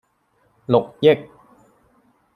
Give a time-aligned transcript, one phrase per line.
[0.65, 1.29] 六億